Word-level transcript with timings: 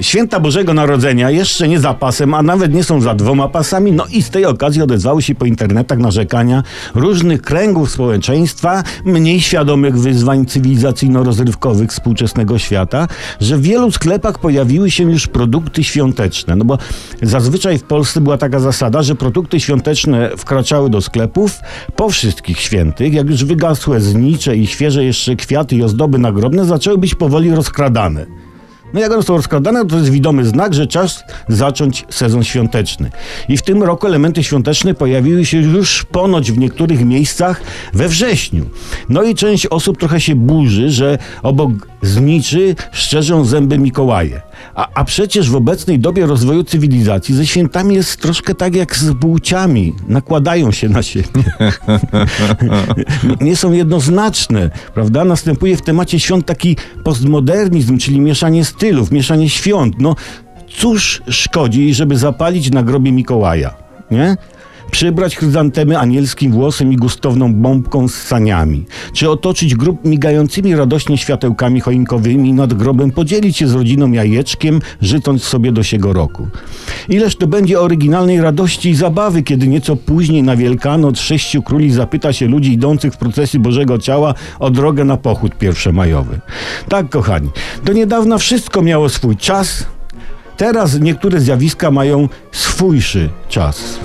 Święta 0.00 0.40
Bożego 0.40 0.74
Narodzenia 0.74 1.30
jeszcze 1.30 1.68
nie 1.68 1.80
za 1.80 1.94
pasem, 1.94 2.34
a 2.34 2.42
nawet 2.42 2.74
nie 2.74 2.84
są 2.84 3.00
za 3.00 3.14
dwoma 3.14 3.48
pasami. 3.48 3.92
No 3.92 4.06
i 4.12 4.22
z 4.22 4.30
tej 4.30 4.46
okazji 4.46 4.82
odezwały 4.82 5.22
się 5.22 5.34
po 5.34 5.44
internetach 5.44 5.98
narzekania 5.98 6.62
różnych 6.94 7.42
kręgów 7.42 7.90
społeczeństwa, 7.90 8.82
mniej 9.04 9.40
świadomych 9.40 9.98
wyzwań 9.98 10.46
cywilizacyjno-rozrywkowych 10.46 11.88
współczesnego 11.88 12.58
świata, 12.58 13.08
że 13.40 13.56
w 13.56 13.62
wielu 13.62 13.90
sklepach 13.90 14.38
pojawiły 14.38 14.90
się 14.90 15.12
już 15.12 15.26
produkty 15.26 15.84
świąteczne. 15.84 16.56
No 16.56 16.64
bo 16.64 16.78
zazwyczaj 17.22 17.78
w 17.78 17.82
Polsce 17.82 18.20
była 18.20 18.38
taka 18.38 18.60
zasada, 18.60 19.02
że 19.02 19.14
produkty 19.14 19.60
świąteczne 19.60 20.30
wkraczały 20.36 20.90
do 20.90 21.00
sklepów 21.00 21.60
po 21.96 22.10
wszystkich 22.10 22.60
świętych. 22.60 23.14
Jak 23.14 23.30
już 23.30 23.44
wygasłe 23.44 24.00
znicze 24.00 24.56
i 24.56 24.66
świeże 24.66 25.04
jeszcze 25.04 25.36
kwiaty 25.36 25.76
i 25.76 25.82
ozdoby 25.82 26.18
nagrobne 26.18 26.64
zaczęły 26.64 26.98
być 26.98 27.14
powoli 27.14 27.50
rozkradane. 27.50 28.39
No 28.94 29.00
jak 29.00 29.12
są 29.22 29.36
rozkładane, 29.36 29.86
to 29.86 29.96
jest 29.96 30.10
widomy 30.10 30.44
znak, 30.44 30.74
że 30.74 30.86
czas 30.86 31.24
zacząć 31.48 32.04
sezon 32.10 32.44
świąteczny. 32.44 33.10
I 33.48 33.56
w 33.56 33.62
tym 33.62 33.82
roku 33.82 34.06
elementy 34.06 34.44
świąteczne 34.44 34.94
pojawiły 34.94 35.46
się 35.46 35.58
już 35.58 36.04
ponoć 36.04 36.52
w 36.52 36.58
niektórych 36.58 37.04
miejscach 37.04 37.62
we 37.92 38.08
wrześniu. 38.08 38.66
No 39.08 39.22
i 39.22 39.34
część 39.34 39.66
osób 39.66 39.98
trochę 39.98 40.20
się 40.20 40.34
burzy, 40.34 40.90
że 40.90 41.18
obok 41.42 41.70
zniczy 42.02 42.74
szczerzą 42.92 43.44
zęby 43.44 43.78
Mikołaje. 43.78 44.40
A, 44.74 44.88
a 44.94 45.04
przecież 45.04 45.50
w 45.50 45.56
obecnej 45.56 45.98
dobie 45.98 46.26
rozwoju 46.26 46.64
cywilizacji 46.64 47.34
ze 47.34 47.46
świętami 47.46 47.94
jest 47.94 48.20
troszkę 48.20 48.54
tak 48.54 48.74
jak 48.74 48.96
z 48.96 49.14
płciami. 49.14 49.92
Nakładają 50.08 50.72
się 50.72 50.88
na 50.88 51.02
siebie. 51.02 51.44
nie 53.40 53.56
są 53.56 53.72
jednoznaczne, 53.72 54.70
prawda? 54.94 55.24
Następuje 55.24 55.76
w 55.76 55.82
temacie 55.82 56.20
świąt 56.20 56.46
taki 56.46 56.76
postmodernizm, 57.04 57.98
czyli 57.98 58.20
mieszanie 58.20 58.64
stylów, 58.64 59.10
mieszanie 59.10 59.50
świąt. 59.50 59.94
No, 59.98 60.16
cóż 60.68 61.22
szkodzi, 61.28 61.94
żeby 61.94 62.16
zapalić 62.16 62.70
na 62.70 62.82
grobie 62.82 63.12
Mikołaja, 63.12 63.74
nie? 64.10 64.36
Przybrać 64.90 65.36
chryzantemy 65.36 65.98
anielskim 65.98 66.52
włosem 66.52 66.92
i 66.92 66.96
gustowną 66.96 67.54
bombką 67.54 68.08
z 68.08 68.14
saniami. 68.14 68.84
Czy 69.12 69.30
otoczyć 69.30 69.74
grób 69.74 70.04
migającymi 70.04 70.76
radośnie 70.76 71.18
światełkami 71.18 71.80
choinkowymi 71.80 72.52
nad 72.52 72.74
grobem 72.74 73.10
podzielić 73.10 73.56
się 73.56 73.68
z 73.68 73.74
rodziną 73.74 74.12
jajeczkiem, 74.12 74.80
życząc 75.02 75.42
sobie 75.42 75.72
do 75.72 75.82
siego 75.82 76.12
roku. 76.12 76.48
Ileż 77.08 77.36
to 77.36 77.46
będzie 77.46 77.80
oryginalnej 77.80 78.40
radości 78.40 78.90
i 78.90 78.94
zabawy, 78.94 79.42
kiedy 79.42 79.68
nieco 79.68 79.96
później 79.96 80.42
na 80.42 80.56
Wielkanoc 80.56 81.18
sześciu 81.18 81.62
króli 81.62 81.92
zapyta 81.92 82.32
się 82.32 82.46
ludzi 82.46 82.72
idących 82.72 83.12
w 83.12 83.16
procesji 83.16 83.58
Bożego 83.58 83.98
Ciała 83.98 84.34
o 84.58 84.70
drogę 84.70 85.04
na 85.04 85.16
pochód 85.16 85.58
pierwszomajowy. 85.58 86.40
Tak, 86.88 87.08
kochani, 87.08 87.48
do 87.84 87.92
niedawna 87.92 88.38
wszystko 88.38 88.82
miało 88.82 89.08
swój 89.08 89.36
czas, 89.36 89.86
teraz 90.56 91.00
niektóre 91.00 91.40
zjawiska 91.40 91.90
mają 91.90 92.28
swójszy 92.52 93.28
czas. 93.48 94.00